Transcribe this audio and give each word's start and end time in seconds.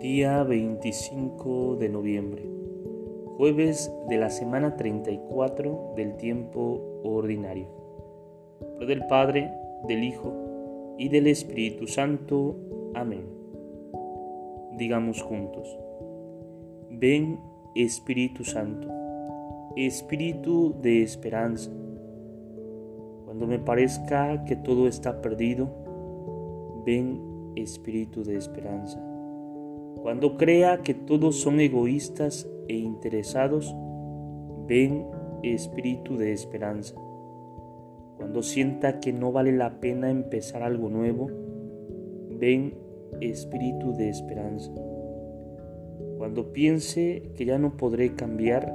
Día 0.00 0.42
25 0.44 1.76
de 1.76 1.90
noviembre, 1.90 2.42
jueves 3.36 3.92
de 4.08 4.16
la 4.16 4.30
semana 4.30 4.74
34 4.74 5.92
del 5.94 6.16
tiempo 6.16 7.02
ordinario. 7.04 7.66
Por 8.78 8.86
del 8.86 9.04
Padre, 9.08 9.52
del 9.86 10.02
Hijo 10.02 10.94
y 10.96 11.10
del 11.10 11.26
Espíritu 11.26 11.86
Santo. 11.86 12.56
Amén. 12.94 13.26
Digamos 14.78 15.20
juntos, 15.20 15.68
ven 16.88 17.38
Espíritu 17.74 18.42
Santo, 18.42 18.88
Espíritu 19.76 20.74
de 20.80 21.02
esperanza. 21.02 21.70
Cuando 23.26 23.46
me 23.46 23.58
parezca 23.58 24.46
que 24.46 24.56
todo 24.56 24.88
está 24.88 25.20
perdido, 25.20 25.68
ven 26.86 27.52
Espíritu 27.54 28.24
de 28.24 28.38
esperanza 28.38 29.09
cuando 30.02 30.36
crea 30.36 30.82
que 30.82 30.94
todos 30.94 31.36
son 31.36 31.60
egoístas 31.60 32.48
e 32.68 32.76
interesados, 32.76 33.74
ven 34.66 35.04
espíritu 35.42 36.16
de 36.16 36.32
esperanza. 36.32 36.94
Cuando 38.16 38.42
sienta 38.42 39.00
que 39.00 39.12
no 39.12 39.32
vale 39.32 39.52
la 39.52 39.80
pena 39.80 40.10
empezar 40.10 40.62
algo 40.62 40.88
nuevo, 40.88 41.28
ven 42.30 42.74
espíritu 43.20 43.92
de 43.92 44.08
esperanza. 44.08 44.72
Cuando 46.16 46.52
piense 46.52 47.32
que 47.36 47.44
ya 47.44 47.58
no 47.58 47.76
podré 47.76 48.14
cambiar, 48.14 48.74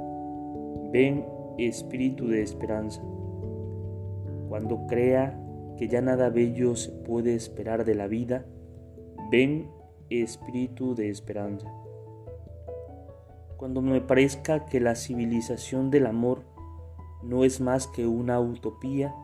ven 0.92 1.24
espíritu 1.58 2.28
de 2.28 2.42
esperanza. 2.42 3.02
Cuando 4.48 4.86
crea 4.86 5.40
que 5.76 5.88
ya 5.88 6.00
nada 6.00 6.30
bello 6.30 6.76
se 6.76 6.90
puede 6.90 7.34
esperar 7.34 7.84
de 7.84 7.94
la 7.94 8.06
vida, 8.06 8.46
ven 9.30 9.68
espíritu 10.10 10.94
de 10.94 11.10
esperanza. 11.10 11.72
Cuando 13.56 13.80
me 13.82 14.00
parezca 14.00 14.66
que 14.66 14.80
la 14.80 14.94
civilización 14.94 15.90
del 15.90 16.06
amor 16.06 16.42
no 17.22 17.44
es 17.44 17.60
más 17.60 17.86
que 17.86 18.06
una 18.06 18.38
utopía, 18.38 19.14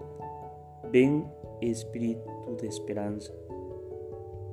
ven 0.91 1.27
espíritu 1.61 2.23
de 2.61 2.67
esperanza. 2.67 3.33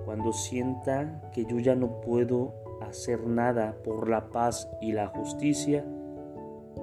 Cuando 0.06 0.34
sienta 0.34 1.30
que 1.34 1.46
yo 1.46 1.60
ya 1.60 1.76
no 1.76 2.02
puedo 2.02 2.54
hacer 2.82 3.26
nada 3.26 3.78
por 3.84 4.10
la 4.10 4.30
paz 4.30 4.70
y 4.82 4.92
la 4.92 5.08
justicia, 5.08 5.86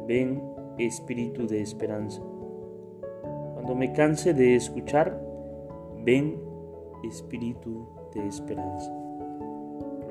ven 0.07 0.43
espíritu 0.79 1.47
de 1.47 1.61
esperanza. 1.61 2.23
Cuando 3.55 3.75
me 3.75 3.93
canse 3.93 4.35
de 4.35 4.57
escuchar, 4.57 5.21
ven 6.05 6.41
espíritu 7.05 7.89
de 8.15 8.27
esperanza. 8.27 9.06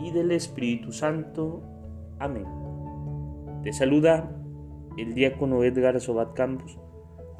y 0.00 0.10
del 0.10 0.32
Espíritu 0.32 0.92
Santo. 0.92 1.62
Amén. 2.18 2.46
Te 3.62 3.72
saluda 3.72 4.36
el 4.98 5.14
diácono 5.14 5.64
Edgar 5.64 6.00
Sobat 6.00 6.34
Campos 6.34 6.78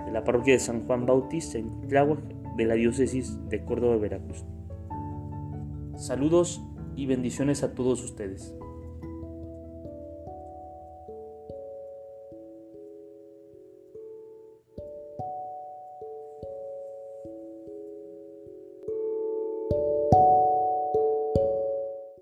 de 0.04 0.12
la 0.12 0.24
parroquia 0.24 0.54
de 0.54 0.60
San 0.60 0.86
Juan 0.86 1.06
Bautista 1.06 1.58
en 1.58 1.80
Tláhuac 1.88 2.20
de 2.56 2.64
la 2.64 2.74
diócesis 2.74 3.38
de 3.48 3.64
Córdoba, 3.64 3.96
Veracruz. 3.96 4.44
Saludos 5.96 6.62
y 6.96 7.06
bendiciones 7.06 7.62
a 7.62 7.74
todos 7.74 8.02
ustedes. 8.02 8.54